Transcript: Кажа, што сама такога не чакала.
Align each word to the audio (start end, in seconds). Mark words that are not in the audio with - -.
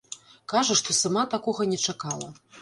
Кажа, 0.53 0.77
што 0.79 0.95
сама 1.01 1.25
такога 1.35 1.69
не 1.75 1.79
чакала. 1.87 2.33